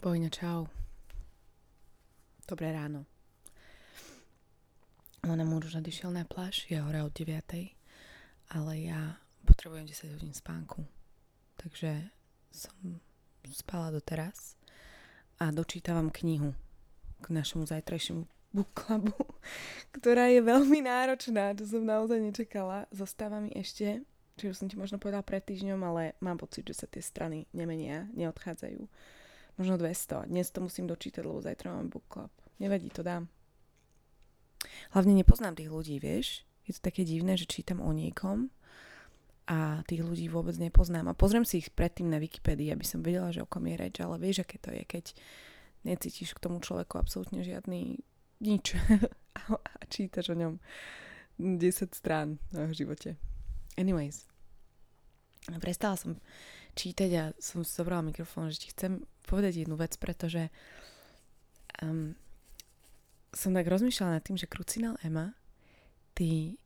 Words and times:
Bojňa, 0.00 0.32
čau. 0.32 0.64
Dobré 2.48 2.72
ráno. 2.72 3.04
Ona 5.28 5.44
môžu 5.44 5.68
už 5.76 5.84
odišiel 5.84 6.08
na 6.08 6.24
pláž, 6.24 6.64
je 6.72 6.80
hore 6.80 7.04
od 7.04 7.12
9. 7.12 7.36
Ale 8.56 8.72
ja 8.80 9.20
potrebujem 9.44 9.84
10 9.84 10.16
hodín 10.16 10.32
spánku. 10.32 10.88
Takže 11.60 12.08
som 12.48 12.96
spala 13.52 13.92
doteraz 13.92 14.56
a 15.36 15.52
dočítavam 15.52 16.08
knihu 16.08 16.56
k 17.20 17.26
našemu 17.36 17.68
zajtrajšiemu 17.68 18.24
book 18.56 18.72
clubu, 18.72 19.12
ktorá 20.00 20.32
je 20.32 20.40
veľmi 20.40 20.80
náročná, 20.80 21.52
to 21.52 21.68
som 21.68 21.84
naozaj 21.84 22.16
nečakala. 22.24 22.88
Zostáva 22.88 23.36
mi 23.36 23.52
ešte, 23.52 24.00
čo 24.40 24.56
som 24.56 24.64
ti 24.64 24.80
možno 24.80 24.96
povedala 24.96 25.20
pred 25.20 25.44
týždňom, 25.44 25.80
ale 25.84 26.16
mám 26.24 26.40
pocit, 26.40 26.64
že 26.64 26.80
sa 26.80 26.86
tie 26.88 27.04
strany 27.04 27.44
nemenia, 27.52 28.08
neodchádzajú 28.16 28.88
možno 29.60 29.76
200. 29.76 30.32
Dnes 30.32 30.48
to 30.48 30.64
musím 30.64 30.88
dočítať, 30.88 31.20
lebo 31.20 31.44
zajtra 31.44 31.76
mám 31.76 31.92
book 31.92 32.08
club. 32.08 32.32
Nevadí, 32.56 32.88
to 32.88 33.04
dám. 33.04 33.28
Hlavne 34.96 35.12
nepoznám 35.12 35.52
tých 35.52 35.68
ľudí, 35.68 36.00
vieš? 36.00 36.48
Je 36.64 36.72
to 36.72 36.80
také 36.80 37.04
divné, 37.04 37.36
že 37.36 37.44
čítam 37.44 37.84
o 37.84 37.92
niekom 37.92 38.48
a 39.44 39.84
tých 39.84 40.00
ľudí 40.00 40.32
vôbec 40.32 40.56
nepoznám. 40.56 41.12
A 41.12 41.18
pozriem 41.18 41.44
si 41.44 41.60
ich 41.60 41.68
predtým 41.68 42.08
na 42.08 42.16
Wikipedii, 42.16 42.72
aby 42.72 42.86
som 42.88 43.04
vedela, 43.04 43.28
že 43.28 43.44
o 43.44 43.48
kom 43.48 43.68
je 43.68 43.76
reč, 43.76 44.00
ale 44.00 44.16
vieš, 44.16 44.48
aké 44.48 44.56
to 44.56 44.72
je, 44.72 44.82
keď 44.88 45.04
necítiš 45.84 46.32
k 46.32 46.42
tomu 46.44 46.64
človeku 46.64 46.96
absolútne 46.96 47.44
žiadny 47.44 48.00
nič 48.40 48.78
a 49.52 49.80
čítaš 49.92 50.32
o 50.32 50.36
ňom 50.36 50.52
10 51.40 51.60
strán 51.92 52.40
v 52.52 52.72
živote. 52.72 53.16
Anyways, 53.76 54.28
prestala 55.60 55.96
som 55.96 56.20
čítať 56.80 57.10
a 57.20 57.24
som 57.36 57.60
si 57.60 57.76
zobrala 57.76 58.00
mikrofón, 58.00 58.48
že 58.48 58.64
ti 58.64 58.68
chcem 58.72 59.04
povedať 59.28 59.64
jednu 59.64 59.76
vec, 59.76 59.92
pretože 60.00 60.48
um, 61.84 62.16
som 63.36 63.52
tak 63.52 63.68
rozmýšľala 63.68 64.16
nad 64.16 64.24
tým, 64.24 64.40
že 64.40 64.48
Crucinal 64.48 64.96
Emma, 65.04 65.36
ty 66.16 66.56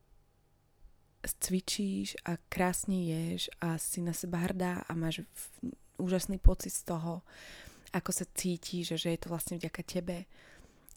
cvičíš 1.24 2.20
a 2.28 2.36
krásne 2.52 3.00
ješ 3.08 3.48
a 3.60 3.80
si 3.80 4.04
na 4.04 4.12
seba 4.12 4.44
hrdá 4.44 4.84
a 4.84 4.92
máš 4.92 5.24
úžasný 5.96 6.36
pocit 6.38 6.70
z 6.70 6.84
toho, 6.84 7.24
ako 7.94 8.10
sa 8.12 8.26
cítiš, 8.28 8.98
že 8.98 9.14
je 9.14 9.20
to 9.20 9.30
vlastne 9.32 9.56
vďaka 9.56 9.82
tebe. 9.86 10.28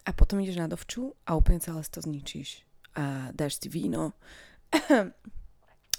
A 0.07 0.09
potom 0.15 0.39
ideš 0.39 0.59
na 0.59 0.71
dovču 0.71 1.13
a 1.27 1.35
úplne 1.35 1.63
celé 1.63 1.83
to 1.83 1.99
zničíš. 1.99 2.63
A 2.97 3.29
dáš 3.31 3.59
si 3.61 3.67
víno 3.69 4.17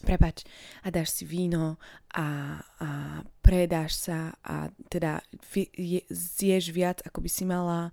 prepač, 0.03 0.47
a 0.85 0.91
dáš 0.91 1.21
si 1.21 1.25
víno 1.27 1.77
a, 2.15 2.59
a 2.61 2.89
predáš 3.43 4.09
sa 4.09 4.35
a 4.45 4.71
teda 4.93 5.23
je, 5.75 6.03
zješ 6.11 6.71
viac, 6.71 7.03
ako 7.03 7.19
by 7.25 7.31
si 7.31 7.45
mala 7.49 7.91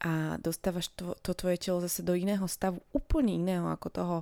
a 0.00 0.40
dostávaš 0.40 0.88
to, 0.96 1.12
to 1.20 1.36
tvoje 1.36 1.60
telo 1.60 1.84
zase 1.84 2.00
do 2.00 2.16
iného 2.16 2.48
stavu, 2.48 2.80
úplne 2.96 3.36
iného 3.36 3.68
ako 3.68 3.88
toho, 3.92 4.16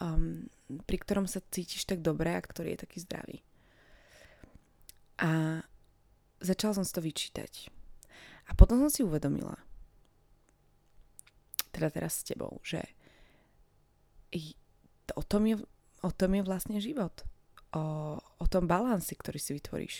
um, 0.00 0.48
pri 0.88 0.96
ktorom 1.04 1.28
sa 1.28 1.44
cítiš 1.52 1.84
tak 1.84 2.00
dobre 2.00 2.32
a 2.32 2.40
ktorý 2.40 2.72
je 2.72 2.82
taký 2.88 2.98
zdravý. 3.04 3.36
A 5.20 5.60
začala 6.40 6.80
som 6.80 6.84
si 6.84 6.96
to 6.96 7.04
vyčítať. 7.04 7.68
A 8.48 8.56
potom 8.56 8.80
som 8.80 8.88
si 8.88 9.04
uvedomila, 9.04 9.60
teda 11.76 11.92
teraz 11.92 12.24
s 12.24 12.32
tebou, 12.32 12.56
že 12.64 12.80
o 15.12 15.22
tom 15.22 15.44
je 15.44 15.60
o 16.02 16.10
tom 16.10 16.34
je 16.34 16.42
vlastne 16.42 16.78
život. 16.82 17.24
O, 17.72 18.18
o 18.20 18.46
tom 18.50 18.68
balansi, 18.68 19.16
ktorý 19.16 19.38
si 19.40 19.56
vytvoríš. 19.56 19.96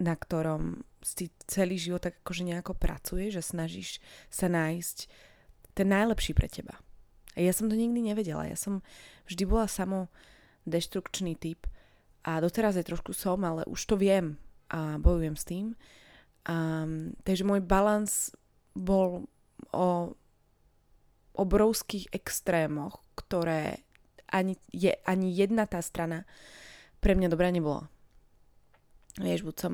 Na 0.00 0.16
ktorom 0.16 0.80
si 1.04 1.28
celý 1.44 1.76
život 1.76 2.00
tak 2.00 2.24
akože 2.24 2.48
nejako 2.48 2.72
pracuješ 2.72 3.40
a 3.40 3.44
snažíš 3.44 4.00
sa 4.32 4.48
nájsť 4.48 5.10
ten 5.76 5.92
najlepší 5.92 6.32
pre 6.32 6.48
teba. 6.48 6.80
A 7.36 7.44
ja 7.44 7.52
som 7.52 7.68
to 7.68 7.76
nikdy 7.76 8.00
nevedela. 8.00 8.48
Ja 8.48 8.56
som 8.56 8.80
vždy 9.28 9.44
bola 9.44 9.68
samo 9.68 10.08
deštrukčný 10.64 11.36
typ 11.36 11.68
a 12.24 12.40
doteraz 12.40 12.76
aj 12.76 12.88
trošku 12.88 13.12
som, 13.16 13.40
ale 13.44 13.64
už 13.68 13.80
to 13.86 13.94
viem 13.96 14.36
a 14.70 14.96
bojujem 15.00 15.36
s 15.36 15.44
tým. 15.44 15.66
Um, 16.48 17.12
takže 17.24 17.44
môj 17.44 17.60
balans 17.60 18.32
bol 18.72 19.28
o 19.72 19.88
obrovských 21.36 22.12
extrémoch, 22.12 23.00
ktoré 23.16 23.84
ani, 24.30 24.56
je, 24.70 24.94
ani 25.04 25.34
jedna 25.34 25.66
tá 25.66 25.82
strana 25.82 26.24
pre 27.02 27.18
mňa 27.18 27.28
dobrá 27.28 27.50
nebola. 27.50 27.90
Vieš, 29.18 29.42
buď 29.42 29.56
som 29.58 29.72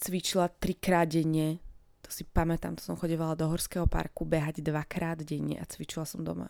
cvičila 0.00 0.48
trikrát 0.48 1.10
denne, 1.10 1.60
to 2.00 2.08
si 2.08 2.24
pamätám, 2.24 2.78
to 2.78 2.82
som 2.82 2.96
chodevala 2.96 3.36
do 3.36 3.50
horského 3.50 3.84
parku 3.84 4.24
behať 4.24 4.64
dvakrát 4.64 5.20
denne 5.20 5.60
a 5.60 5.68
cvičila 5.68 6.08
som 6.08 6.24
doma. 6.24 6.48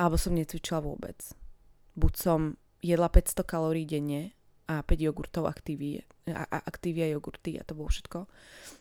Alebo 0.00 0.16
som 0.16 0.32
necvičila 0.32 0.80
vôbec. 0.80 1.18
Buď 1.96 2.12
som 2.16 2.40
jedla 2.84 3.08
500 3.08 3.44
kalórií 3.44 3.88
denne 3.88 4.36
a 4.66 4.82
5 4.82 4.92
jogurtov 4.98 5.46
aktivie, 5.46 6.04
a, 6.28 6.44
a 6.50 6.70
jogurty 7.14 7.56
a 7.56 7.62
to 7.64 7.78
bolo 7.78 7.88
všetko. 7.88 8.26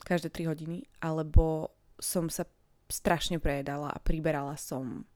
Každé 0.04 0.34
3 0.34 0.52
hodiny. 0.52 0.84
Alebo 1.00 1.72
som 2.02 2.28
sa 2.28 2.44
strašne 2.90 3.40
prejedala 3.40 3.94
a 3.94 4.02
priberala 4.02 4.58
som 4.58 5.08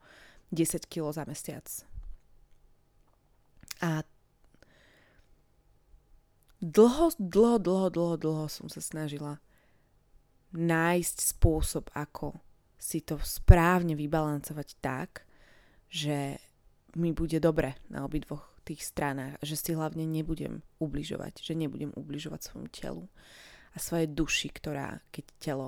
10 0.54 0.90
kg 0.90 1.14
za 1.14 1.24
mesiac. 1.26 1.66
A 3.80 4.04
dlho, 6.60 7.16
dlho, 7.20 7.58
dlho, 7.60 7.88
dlho, 7.90 8.16
dlho 8.20 8.46
som 8.52 8.68
sa 8.68 8.84
snažila 8.84 9.40
nájsť 10.52 11.18
spôsob, 11.36 11.88
ako 11.96 12.36
si 12.80 13.04
to 13.04 13.20
správne 13.22 13.94
vybalancovať 13.96 14.68
tak, 14.80 15.28
že 15.92 16.40
mi 16.98 17.14
bude 17.14 17.38
dobre 17.38 17.78
na 17.92 18.08
obidvoch 18.08 18.50
tých 18.66 18.86
stranách, 18.86 19.42
že 19.42 19.58
si 19.58 19.74
hlavne 19.74 20.06
nebudem 20.06 20.62
ubližovať, 20.78 21.42
že 21.42 21.54
nebudem 21.58 21.90
ubližovať 21.94 22.40
svojmu 22.40 22.70
telu 22.70 23.06
a 23.74 23.78
svojej 23.78 24.10
duši, 24.10 24.50
ktorá, 24.54 25.02
keď 25.14 25.26
telo 25.38 25.68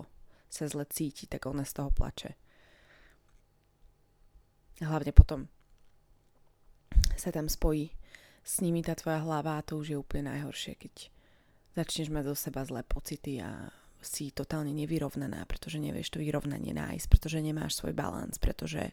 sa 0.50 0.66
zle 0.70 0.86
cíti, 0.90 1.26
tak 1.26 1.46
ona 1.46 1.66
z 1.66 1.74
toho 1.78 1.90
plače. 1.94 2.38
Hlavne 4.82 5.14
potom 5.14 5.46
sa 7.14 7.30
tam 7.30 7.46
spojí 7.46 7.94
s 8.42 8.60
nimi 8.60 8.82
tá 8.82 8.98
tvoja 8.98 9.22
hlava 9.22 9.58
a 9.58 9.66
to 9.66 9.78
už 9.78 9.94
je 9.94 9.98
úplne 9.98 10.34
najhoršie, 10.34 10.74
keď 10.78 11.14
začneš 11.78 12.10
mať 12.12 12.24
zo 12.34 12.36
seba 12.36 12.62
zlé 12.66 12.82
pocity 12.84 13.40
a 13.40 13.70
si 14.02 14.34
totálne 14.34 14.74
nevyrovnaná, 14.74 15.46
pretože 15.46 15.78
nevieš 15.78 16.18
to 16.18 16.24
vyrovnanie 16.26 16.74
nájsť, 16.74 17.06
pretože 17.06 17.38
nemáš 17.38 17.78
svoj 17.78 17.94
balans, 17.94 18.42
pretože 18.42 18.92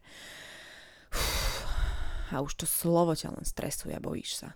a 2.29 2.45
už 2.45 2.61
to 2.61 2.67
slovo 2.69 3.17
ťa 3.17 3.33
len 3.33 3.45
stresuje 3.49 3.97
a 3.97 4.05
bojíš 4.05 4.45
sa. 4.45 4.51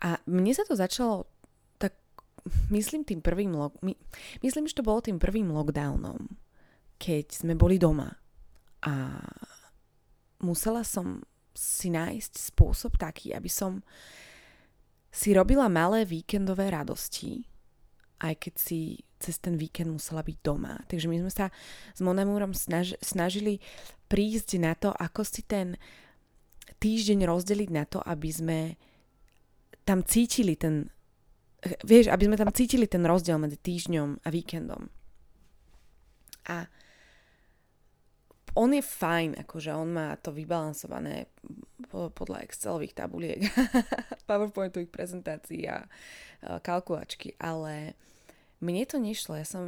A 0.00 0.16
mne 0.24 0.54
sa 0.54 0.64
to 0.64 0.78
začalo 0.78 1.28
tak, 1.76 1.98
myslím 2.70 3.04
tým 3.04 3.20
prvým, 3.20 3.52
log, 3.52 3.74
my, 3.82 3.92
myslím, 4.40 4.70
že 4.70 4.78
to 4.78 4.86
bolo 4.86 5.02
tým 5.02 5.18
prvým 5.18 5.50
lockdownom, 5.50 6.30
keď 6.96 7.26
sme 7.42 7.58
boli 7.58 7.76
doma 7.76 8.08
a 8.86 9.20
musela 10.40 10.86
som 10.86 11.20
si 11.54 11.90
nájsť 11.90 12.32
spôsob 12.54 12.96
taký, 12.96 13.34
aby 13.34 13.50
som 13.50 13.82
si 15.10 15.34
robila 15.34 15.66
malé 15.66 16.06
víkendové 16.06 16.70
radosti, 16.70 17.42
aj 18.22 18.34
keď 18.38 18.54
si 18.54 19.02
cez 19.20 19.36
ten 19.42 19.58
víkend 19.58 19.90
musela 19.90 20.24
byť 20.24 20.36
doma. 20.40 20.80
Takže 20.86 21.10
my 21.10 21.20
sme 21.26 21.32
sa 21.32 21.46
s 21.92 22.00
Monamúrom 22.00 22.54
snaž, 22.54 22.96
snažili 23.02 23.58
prísť 24.08 24.56
na 24.62 24.72
to, 24.78 24.94
ako 24.94 25.26
si 25.26 25.42
ten 25.44 25.76
týždeň 26.80 27.28
rozdeliť 27.28 27.70
na 27.74 27.84
to, 27.84 28.00
aby 28.00 28.30
sme 28.32 28.58
tam 29.84 30.00
cítili 30.06 30.56
ten 30.56 30.88
vieš, 31.84 32.08
aby 32.08 32.24
sme 32.24 32.40
tam 32.40 32.48
cítili 32.56 32.88
ten 32.88 33.04
rozdiel 33.04 33.36
medzi 33.36 33.60
týždňom 33.60 34.24
a 34.24 34.28
víkendom. 34.32 34.88
A 36.48 36.64
on 38.54 38.74
je 38.74 38.82
fajn, 38.82 39.38
akože 39.46 39.70
on 39.74 39.90
má 39.94 40.18
to 40.18 40.34
vybalansované 40.34 41.30
podľa 41.90 42.46
Excelových 42.46 42.94
tabuliek, 42.94 43.40
PowerPointových 44.30 44.90
prezentácií 44.90 45.66
a 45.70 45.86
kalkulačky, 46.62 47.36
ale 47.38 47.94
mne 48.62 48.82
to 48.86 48.96
nešlo. 48.98 49.38
Ja 49.38 49.46
som 49.46 49.64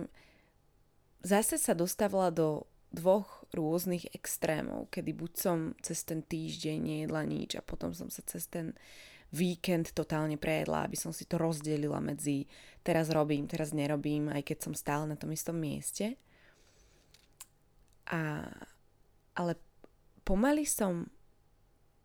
zase 1.23 1.57
sa 1.57 1.73
dostávala 1.73 2.35
do 2.35 2.67
dvoch 2.93 3.49
rôznych 3.57 4.13
extrémov, 4.13 4.93
kedy 4.93 5.17
buď 5.17 5.33
som 5.33 5.59
cez 5.81 6.05
ten 6.05 6.21
týždeň 6.21 6.77
nejedla 6.77 7.23
nič 7.25 7.57
a 7.57 7.65
potom 7.65 7.97
som 7.97 8.13
sa 8.13 8.21
cez 8.29 8.45
ten 8.53 8.77
víkend 9.33 9.97
totálne 9.97 10.37
prejedla, 10.37 10.85
aby 10.85 10.97
som 11.01 11.09
si 11.09 11.25
to 11.25 11.41
rozdelila 11.41 12.05
medzi 12.05 12.45
teraz 12.85 13.09
robím, 13.09 13.49
teraz 13.49 13.73
nerobím, 13.73 14.29
aj 14.29 14.45
keď 14.45 14.59
som 14.61 14.75
stále 14.77 15.09
na 15.09 15.17
tom 15.17 15.33
istom 15.33 15.57
mieste. 15.57 16.21
A 18.13 18.45
ale 19.37 19.57
pomaly 20.23 20.65
som 20.69 21.09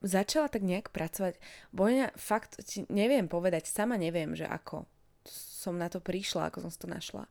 začala 0.02 0.48
tak 0.48 0.62
nejak 0.62 0.94
pracovať. 0.94 1.42
Bojňa, 1.74 2.14
fakt 2.18 2.62
neviem 2.88 3.26
povedať, 3.26 3.66
sama 3.70 3.98
neviem, 3.98 4.38
že 4.38 4.46
ako 4.46 4.86
som 5.28 5.76
na 5.76 5.90
to 5.90 6.00
prišla, 6.00 6.50
ako 6.50 6.68
som 6.68 6.72
si 6.72 6.80
to 6.80 6.88
našla. 6.88 7.26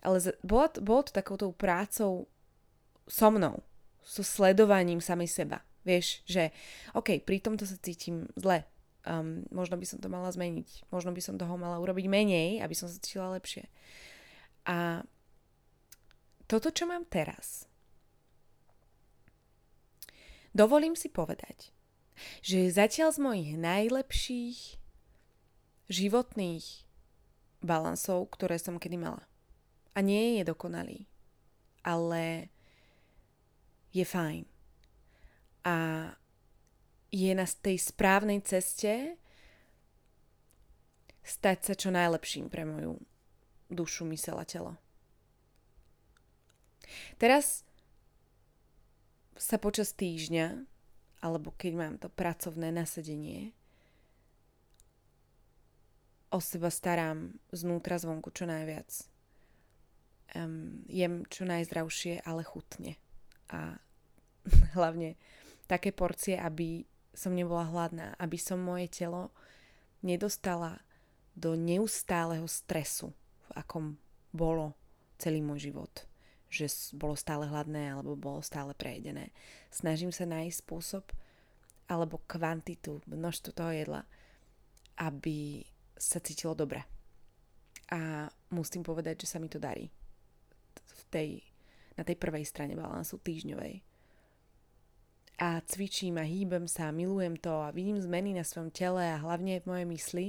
Ale 0.00 0.16
bolo, 0.40 0.72
bolo 0.80 1.02
to 1.04 1.12
takouto 1.12 1.52
prácou 1.52 2.24
so 3.04 3.28
mnou, 3.28 3.60
so 4.00 4.24
sledovaním 4.24 5.02
samej 5.02 5.28
seba. 5.28 5.60
Vieš, 5.84 6.24
že 6.24 6.52
OK, 6.96 7.20
pri 7.24 7.40
tomto 7.40 7.64
sa 7.68 7.76
cítim 7.80 8.28
zle. 8.36 8.64
Um, 9.00 9.48
možno 9.48 9.80
by 9.80 9.86
som 9.88 9.98
to 10.00 10.12
mala 10.12 10.28
zmeniť. 10.28 10.92
Možno 10.92 11.12
by 11.12 11.20
som 11.24 11.40
toho 11.40 11.56
mala 11.56 11.80
urobiť 11.80 12.06
menej, 12.08 12.60
aby 12.60 12.76
som 12.76 12.88
sa 12.88 13.00
cítila 13.00 13.32
lepšie. 13.36 13.68
A 14.68 15.04
toto, 16.44 16.68
čo 16.68 16.84
mám 16.84 17.08
teraz, 17.08 17.69
dovolím 20.52 20.94
si 20.98 21.08
povedať, 21.08 21.72
že 22.44 22.70
zatiaľ 22.72 23.14
z 23.14 23.18
mojich 23.20 23.50
najlepších 23.56 24.58
životných 25.90 26.66
balansov, 27.60 28.30
ktoré 28.32 28.56
som 28.56 28.80
kedy 28.80 28.96
mala. 28.96 29.26
A 29.92 30.00
nie 30.00 30.38
je 30.38 30.46
dokonalý, 30.46 31.10
ale 31.82 32.48
je 33.90 34.06
fajn. 34.06 34.46
A 35.66 35.76
je 37.10 37.32
na 37.34 37.44
tej 37.44 37.76
správnej 37.76 38.38
ceste 38.46 39.18
stať 41.26 41.58
sa 41.66 41.74
čo 41.74 41.90
najlepším 41.90 42.46
pre 42.48 42.62
moju 42.62 43.02
dušu, 43.70 44.06
mysel 44.08 44.38
a 44.38 44.46
telo. 44.46 44.78
Teraz 47.18 47.66
sa 49.40 49.56
počas 49.56 49.96
týždňa, 49.96 50.68
alebo 51.24 51.56
keď 51.56 51.72
mám 51.72 51.94
to 51.96 52.12
pracovné 52.12 52.68
nasadenie, 52.68 53.56
o 56.30 56.38
seba 56.38 56.68
starám 56.68 57.34
znútra 57.50 57.96
zvonku 57.96 58.28
čo 58.30 58.44
najviac. 58.44 59.08
Um, 60.30 60.86
jem 60.86 61.26
čo 61.26 61.42
najzdravšie, 61.48 62.22
ale 62.22 62.44
chutne. 62.44 63.00
A 63.50 63.80
hlavne 64.78 65.16
také 65.66 65.90
porcie, 65.90 66.36
aby 66.38 66.84
som 67.16 67.34
nebola 67.34 67.66
hladná, 67.66 68.14
aby 68.20 68.38
som 68.38 68.60
moje 68.62 68.86
telo 68.92 69.34
nedostala 70.04 70.78
do 71.34 71.56
neustáleho 71.56 72.46
stresu, 72.46 73.10
v 73.48 73.50
akom 73.56 73.98
bolo 74.30 74.76
celý 75.18 75.42
môj 75.42 75.72
život. 75.72 76.09
Že 76.50 76.66
bolo 76.98 77.14
stále 77.14 77.46
hladné 77.46 77.94
alebo 77.94 78.18
bolo 78.18 78.42
stále 78.42 78.74
prejedené. 78.74 79.30
Snažím 79.70 80.10
sa 80.10 80.26
nájsť 80.26 80.60
spôsob 80.66 81.04
alebo 81.86 82.22
kvantitu, 82.26 83.02
množstvo 83.06 83.50
toho 83.54 83.70
jedla, 83.70 84.02
aby 84.98 85.62
sa 85.94 86.18
cítilo 86.22 86.54
dobre. 86.54 86.82
A 87.90 88.30
musím 88.54 88.86
povedať, 88.86 89.26
že 89.26 89.30
sa 89.30 89.38
mi 89.42 89.50
to 89.50 89.58
darí. 89.58 89.90
V 90.74 91.02
tej, 91.10 91.30
na 91.98 92.02
tej 92.06 92.14
prvej 92.18 92.46
strane 92.46 92.78
balansu 92.78 93.18
týždňovej 93.18 93.82
a 95.40 95.64
cvičím 95.64 96.20
a 96.20 96.24
hýbem 96.28 96.68
sa, 96.68 96.92
milujem 96.92 97.32
to 97.40 97.48
a 97.64 97.72
vidím 97.72 97.96
zmeny 97.96 98.36
na 98.36 98.44
svojom 98.44 98.68
tele 98.68 99.00
a 99.00 99.16
hlavne 99.16 99.64
v 99.64 99.68
mojej 99.72 99.86
mysli, 99.88 100.26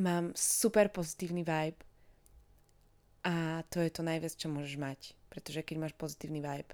mám 0.00 0.32
super 0.32 0.88
pozitívny 0.88 1.44
vibe 1.44 1.76
a 3.20 3.60
to 3.68 3.84
je 3.84 3.90
to 3.92 4.00
najviac, 4.00 4.32
čo 4.32 4.48
môžeš 4.48 4.76
mať. 4.80 5.00
Pretože 5.28 5.60
keď 5.62 5.76
máš 5.86 5.94
pozitívny 5.94 6.40
vibe 6.40 6.72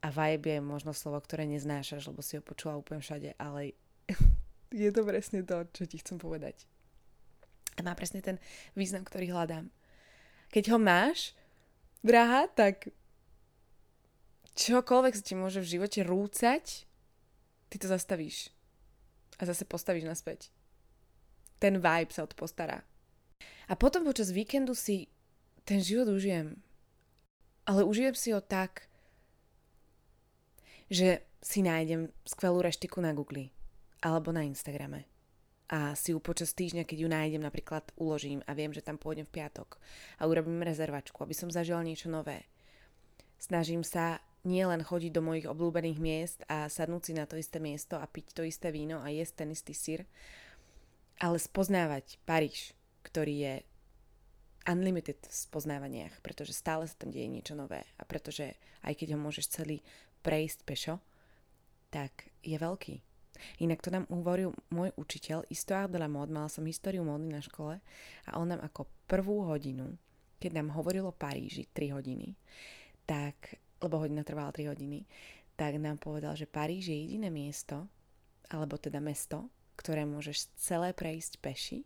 a 0.00 0.08
vibe 0.10 0.58
je 0.58 0.60
možno 0.60 0.96
slovo, 0.96 1.20
ktoré 1.20 1.44
neznášaš, 1.48 2.12
lebo 2.12 2.20
si 2.20 2.36
ho 2.36 2.42
počula 2.44 2.76
úplne 2.76 3.00
všade, 3.00 3.36
ale 3.36 3.76
je 4.74 4.90
to 4.90 5.04
presne 5.04 5.44
to, 5.44 5.64
čo 5.72 5.84
ti 5.84 6.00
chcem 6.00 6.16
povedať. 6.16 6.64
A 7.76 7.82
má 7.82 7.92
presne 7.96 8.22
ten 8.22 8.40
význam, 8.76 9.04
ktorý 9.04 9.32
hľadám. 9.32 9.68
Keď 10.52 10.64
ho 10.70 10.78
máš, 10.78 11.34
drahá, 12.04 12.46
tak 12.52 12.92
čokoľvek 14.54 15.14
sa 15.16 15.24
ti 15.24 15.34
môže 15.34 15.58
v 15.64 15.70
živote 15.78 16.00
rúcať, 16.06 16.86
ty 17.72 17.76
to 17.76 17.86
zastavíš. 17.90 18.54
A 19.40 19.48
zase 19.48 19.66
postavíš 19.66 20.06
naspäť. 20.06 20.54
Ten 21.58 21.82
vibe 21.82 22.14
sa 22.14 22.22
o 22.22 22.30
postará. 22.30 22.86
A 23.66 23.74
potom 23.74 24.04
počas 24.04 24.30
víkendu 24.30 24.76
si 24.76 25.08
ten 25.64 25.80
život 25.80 26.12
užijem. 26.12 26.60
Ale 27.64 27.84
užijem 27.84 28.12
si 28.12 28.32
ho 28.36 28.44
tak, 28.44 28.88
že 30.92 31.24
si 31.40 31.64
nájdem 31.64 32.12
skvelú 32.24 32.60
reštiku 32.60 33.00
na 33.00 33.16
Google 33.16 33.48
alebo 34.04 34.32
na 34.32 34.44
Instagrame. 34.44 35.08
A 35.72 35.96
si 35.96 36.12
ju 36.12 36.20
počas 36.20 36.52
týždňa, 36.52 36.84
keď 36.84 36.98
ju 37.04 37.08
nájdem, 37.08 37.42
napríklad 37.42 37.88
uložím 37.96 38.44
a 38.44 38.52
viem, 38.52 38.68
že 38.68 38.84
tam 38.84 39.00
pôjdem 39.00 39.24
v 39.24 39.40
piatok 39.40 39.80
a 40.20 40.28
urobím 40.28 40.60
rezervačku, 40.60 41.16
aby 41.24 41.32
som 41.32 41.48
zažila 41.48 41.80
niečo 41.80 42.12
nové. 42.12 42.44
Snažím 43.40 43.80
sa 43.80 44.20
nie 44.44 44.60
len 44.60 44.84
chodiť 44.84 45.08
do 45.08 45.24
mojich 45.24 45.48
obľúbených 45.48 45.98
miest 45.98 46.40
a 46.52 46.68
sadnúť 46.68 47.02
si 47.08 47.12
na 47.16 47.24
to 47.24 47.40
isté 47.40 47.56
miesto 47.64 47.96
a 47.96 48.04
piť 48.04 48.36
to 48.36 48.44
isté 48.44 48.68
víno 48.68 49.00
a 49.00 49.08
jesť 49.08 49.40
ten 49.40 49.48
istý 49.56 49.72
syr, 49.72 50.04
ale 51.16 51.40
spoznávať 51.40 52.20
Paríž, 52.28 52.76
ktorý 53.08 53.34
je 53.40 53.54
unlimited 54.64 55.20
v 55.20 55.34
spoznávaniach, 55.34 56.24
pretože 56.24 56.56
stále 56.56 56.88
sa 56.88 56.96
tam 56.96 57.12
deje 57.12 57.28
niečo 57.28 57.52
nové 57.52 57.84
a 58.00 58.02
pretože 58.08 58.56
aj 58.84 58.94
keď 58.96 59.16
ho 59.16 59.18
môžeš 59.20 59.60
celý 59.60 59.84
prejsť 60.24 60.58
pešo, 60.64 60.94
tak 61.92 62.32
je 62.40 62.56
veľký. 62.56 63.00
Inak 63.60 63.82
to 63.82 63.90
nám 63.90 64.06
hovoril 64.08 64.54
môj 64.70 64.94
učiteľ 64.94 65.44
Histoire 65.50 65.90
de 65.90 65.98
la 65.98 66.08
mode, 66.08 66.32
mala 66.32 66.48
som 66.48 66.64
históriu 66.64 67.02
módy 67.02 67.28
na 67.28 67.42
škole 67.42 67.82
a 68.24 68.30
on 68.38 68.48
nám 68.48 68.62
ako 68.62 68.86
prvú 69.10 69.44
hodinu, 69.50 69.98
keď 70.38 70.62
nám 70.62 70.74
hovoril 70.74 71.10
o 71.10 71.14
Paríži 71.14 71.68
3 71.70 71.94
hodiny, 71.94 72.38
tak 73.04 73.58
lebo 73.82 74.00
hodina 74.00 74.24
trvala 74.24 74.54
3 74.54 74.70
hodiny, 74.70 75.04
tak 75.54 75.76
nám 75.76 76.00
povedal, 76.00 76.34
že 76.34 76.48
Paríž 76.48 76.88
je 76.88 76.98
jediné 76.98 77.28
miesto, 77.28 77.86
alebo 78.48 78.78
teda 78.80 79.02
mesto, 79.02 79.50
ktoré 79.74 80.06
môžeš 80.06 80.54
celé 80.58 80.94
prejsť 80.94 81.42
peši, 81.42 81.78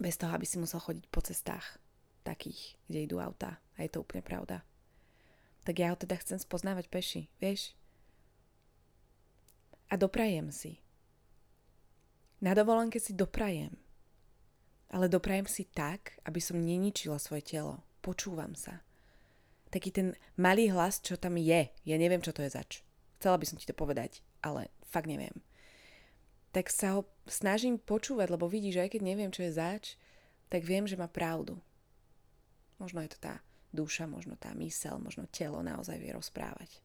bez 0.00 0.18
toho, 0.18 0.32
aby 0.34 0.46
si 0.46 0.58
musel 0.58 0.80
chodiť 0.82 1.04
po 1.10 1.20
cestách 1.22 1.78
takých, 2.24 2.78
kde 2.88 3.04
idú 3.04 3.16
auta. 3.20 3.60
A 3.76 3.84
je 3.84 3.90
to 3.92 4.02
úplne 4.02 4.24
pravda. 4.24 4.64
Tak 5.64 5.76
ja 5.80 5.92
ho 5.92 5.96
teda 5.96 6.16
chcem 6.20 6.38
spoznávať 6.40 6.88
peši, 6.88 7.22
vieš? 7.40 7.72
A 9.88 10.00
doprajem 10.00 10.48
si. 10.52 10.80
Na 12.40 12.52
dovolenke 12.52 13.00
si 13.00 13.16
doprajem. 13.16 13.76
Ale 14.92 15.10
doprajem 15.10 15.48
si 15.48 15.64
tak, 15.68 16.16
aby 16.28 16.38
som 16.38 16.60
neničila 16.60 17.18
svoje 17.18 17.44
telo. 17.44 17.82
Počúvam 18.04 18.52
sa 18.52 18.84
taký 19.74 19.90
ten 19.90 20.14
malý 20.38 20.70
hlas, 20.70 21.02
čo 21.02 21.18
tam 21.18 21.34
je. 21.34 21.66
Ja 21.82 21.96
neviem, 21.98 22.22
čo 22.22 22.30
to 22.30 22.46
je 22.46 22.54
zač. 22.54 22.86
Chcela 23.18 23.42
by 23.42 23.44
som 23.50 23.58
ti 23.58 23.66
to 23.66 23.74
povedať, 23.74 24.22
ale 24.38 24.70
fakt 24.86 25.10
neviem. 25.10 25.34
Tak 26.54 26.70
sa 26.70 26.94
ho 26.94 27.10
snažím 27.26 27.80
počúvať, 27.80 28.28
lebo 28.32 28.50
vidí, 28.50 28.72
že 28.72 28.84
aj 28.84 28.96
keď 28.96 29.02
neviem, 29.02 29.30
čo 29.32 29.44
je 29.44 29.56
zač, 29.56 29.96
tak 30.52 30.62
viem, 30.62 30.84
že 30.84 30.98
má 30.98 31.08
pravdu. 31.08 31.58
Možno 32.76 33.00
je 33.00 33.10
to 33.16 33.18
tá 33.20 33.34
duša, 33.74 34.06
možno 34.06 34.36
tá 34.36 34.52
mysel, 34.54 35.00
možno 35.00 35.26
telo 35.30 35.64
naozaj 35.64 35.98
vie 35.98 36.12
rozprávať. 36.14 36.78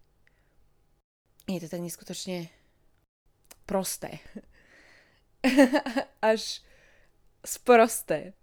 Je 1.49 1.59
to 1.61 1.67
tak 1.69 1.81
neskutočne 1.81 2.49
prosté. 3.65 4.21
Až 6.33 6.61
sprosté. 7.45 8.33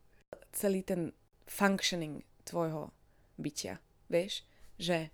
Celý 0.51 0.83
ten 0.83 1.13
functioning 1.47 2.25
tvojho 2.47 2.91
bytia. 3.39 3.79
Vieš, 4.09 4.47
že 4.79 5.11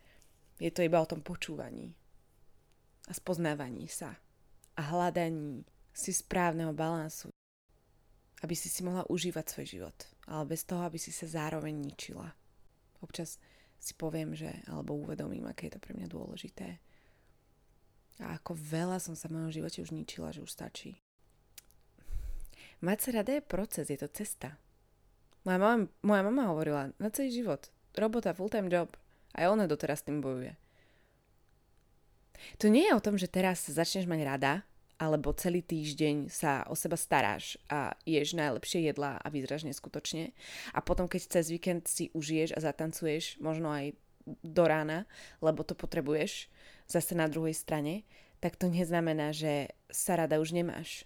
je 0.60 0.70
to 0.70 0.84
iba 0.84 1.00
o 1.00 1.08
tom 1.08 1.24
počúvaní 1.24 1.96
a 3.08 3.12
spoznávaní 3.12 3.90
sa 3.90 4.14
a 4.78 4.80
hľadaní 4.94 5.66
si 5.92 6.10
správneho 6.12 6.72
balansu, 6.72 7.28
aby 8.42 8.56
si 8.56 8.66
si 8.66 8.82
mohla 8.82 9.06
užívať 9.06 9.44
svoj 9.46 9.66
život, 9.68 9.96
ale 10.26 10.48
bez 10.48 10.64
toho, 10.64 10.82
aby 10.82 10.98
si 10.98 11.14
sa 11.14 11.28
zároveň 11.28 11.76
ničila. 11.76 12.32
Občas 13.04 13.38
si 13.78 13.94
poviem, 13.94 14.34
že, 14.34 14.50
alebo 14.66 14.98
uvedomím, 14.98 15.46
aké 15.46 15.68
je 15.68 15.78
to 15.78 15.84
pre 15.84 15.94
mňa 15.94 16.08
dôležité. 16.10 16.78
A 18.22 18.38
ako 18.38 18.54
veľa 18.54 19.02
som 19.02 19.18
sa 19.18 19.26
v 19.26 19.38
mojom 19.38 19.50
živote 19.50 19.82
už 19.82 19.94
ničila, 19.94 20.30
že 20.30 20.42
už 20.42 20.50
stačí. 20.50 20.98
Mať 22.82 22.98
sa 22.98 23.10
rada 23.22 23.30
je 23.34 23.42
proces, 23.42 23.86
je 23.86 23.98
to 23.98 24.10
cesta. 24.10 24.58
Moja 25.42 25.58
mama, 25.58 25.86
moja 26.02 26.22
mama 26.22 26.50
hovorila 26.50 26.90
na 26.98 27.10
celý 27.10 27.30
život, 27.30 27.70
robota, 27.94 28.34
full-time 28.34 28.70
job. 28.70 28.94
Aj 29.34 29.50
ona 29.50 29.66
doteraz 29.66 30.02
s 30.02 30.06
tým 30.06 30.22
bojuje. 30.22 30.54
To 32.58 32.66
nie 32.70 32.90
je 32.90 32.94
o 32.94 33.02
tom, 33.02 33.18
že 33.18 33.30
teraz 33.30 33.66
začneš 33.70 34.06
mať 34.10 34.20
rada, 34.26 34.52
alebo 35.02 35.34
celý 35.34 35.66
týždeň 35.66 36.30
sa 36.30 36.62
o 36.70 36.78
seba 36.78 36.94
staráš 36.94 37.58
a 37.66 37.98
ješ 38.06 38.38
najlepšie 38.38 38.86
jedlá 38.86 39.18
a 39.18 39.26
vyzraš 39.34 39.66
neskutočne. 39.66 40.30
A 40.70 40.78
potom, 40.78 41.10
keď 41.10 41.26
cez 41.26 41.50
víkend 41.50 41.90
si 41.90 42.14
užiješ 42.14 42.54
a 42.54 42.62
zatancuješ, 42.62 43.42
možno 43.42 43.74
aj 43.74 43.98
do 44.46 44.62
rána, 44.62 45.10
lebo 45.42 45.66
to 45.66 45.74
potrebuješ, 45.74 46.46
zase 46.86 47.18
na 47.18 47.26
druhej 47.26 47.58
strane, 47.58 48.06
tak 48.38 48.54
to 48.54 48.70
neznamená, 48.70 49.34
že 49.34 49.74
sa 49.90 50.14
rada 50.14 50.38
už 50.38 50.54
nemáš. 50.54 51.02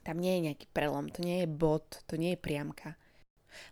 Tam 0.00 0.16
nie 0.16 0.40
je 0.40 0.44
nejaký 0.48 0.66
prelom, 0.72 1.12
to 1.12 1.20
nie 1.20 1.44
je 1.44 1.48
bod, 1.52 2.00
to 2.08 2.16
nie 2.16 2.32
je 2.32 2.40
priamka. 2.40 2.96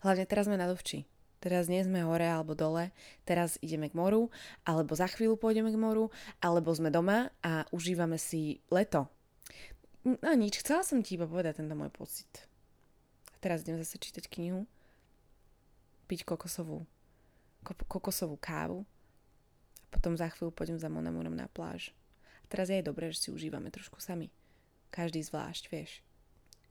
Hlavne 0.05 0.28
teraz 0.28 0.45
sme 0.45 0.61
na 0.61 0.69
dovči. 0.69 1.09
Teraz 1.38 1.71
nie 1.71 1.78
sme 1.87 2.02
hore 2.02 2.26
alebo 2.26 2.59
dole, 2.59 2.90
teraz 3.23 3.62
ideme 3.62 3.87
k 3.87 3.95
moru, 3.95 4.26
alebo 4.67 4.99
za 4.99 5.07
chvíľu 5.07 5.38
pôjdeme 5.38 5.71
k 5.71 5.78
moru, 5.78 6.11
alebo 6.43 6.75
sme 6.75 6.90
doma 6.90 7.31
a 7.47 7.62
užívame 7.71 8.19
si 8.19 8.59
leto. 8.75 9.07
No 10.17 10.33
nič, 10.33 10.65
chcela 10.65 10.81
som 10.81 11.05
ti 11.05 11.21
iba 11.21 11.29
povedať 11.29 11.61
tento 11.61 11.77
môj 11.77 11.93
pocit. 11.93 12.49
A 13.35 13.37
teraz 13.45 13.61
idem 13.61 13.77
zase 13.77 14.00
čítať 14.00 14.25
knihu, 14.33 14.65
piť 16.09 16.25
kokosovú, 16.25 16.88
kokosovú 17.85 18.41
kávu 18.41 18.88
a 19.85 19.87
potom 19.93 20.17
za 20.17 20.33
chvíľu 20.33 20.57
pôjdem 20.57 20.81
za 20.81 20.88
Monamurom 20.88 21.37
na 21.37 21.53
pláž. 21.53 21.93
A 22.41 22.47
teraz 22.49 22.73
je 22.73 22.81
dobré, 22.81 23.12
že 23.12 23.29
si 23.29 23.29
užívame 23.29 23.69
trošku 23.69 24.00
sami. 24.00 24.33
Každý 24.88 25.21
zvlášť, 25.21 25.69
vieš. 25.69 26.00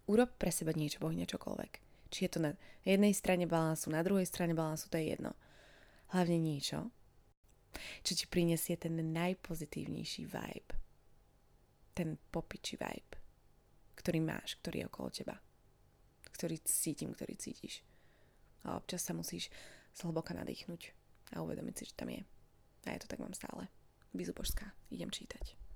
Urob 0.10 0.34
pre 0.41 0.50
seba 0.50 0.74
niečo, 0.74 0.98
bohňa 0.98 1.29
čokoľvek. 1.29 1.74
Či 2.10 2.20
je 2.25 2.32
to 2.32 2.39
na 2.41 2.51
jednej 2.82 3.13
strane 3.13 3.46
balansu, 3.46 3.94
na 3.94 4.01
druhej 4.01 4.25
strane 4.25 4.58
balansu, 4.58 4.89
to 4.89 4.98
je 4.98 5.13
jedno. 5.13 5.38
Hlavne 6.15 6.39
niečo, 6.39 6.89
čo 8.01 8.12
ti 8.15 8.25
prinesie 8.25 8.79
ten 8.79 8.96
najpozitívnejší 8.96 10.24
vibe. 10.25 10.74
Ten 11.91 12.15
popiči 12.32 12.79
vibe, 12.79 13.16
ktorý 13.97 14.21
máš, 14.21 14.55
ktorý 14.61 14.85
je 14.85 14.89
okolo 14.93 15.07
teba. 15.09 15.35
Ktorý 16.31 16.61
cítim, 16.63 17.11
ktorý 17.11 17.33
cítiš. 17.35 17.81
A 18.63 18.77
občas 18.77 19.01
sa 19.01 19.17
musíš 19.17 19.49
zhlboka 19.97 20.37
nadýchnuť 20.37 20.81
a 21.33 21.41
uvedomiť 21.41 21.75
si, 21.75 21.83
že 21.89 21.97
tam 21.97 22.13
je. 22.13 22.21
A 22.85 22.93
ja 22.93 22.99
to 23.01 23.09
tak 23.09 23.19
mám 23.19 23.33
stále. 23.33 23.67
Bizubožská. 24.13 24.69
Idem 24.93 25.09
čítať. 25.09 25.66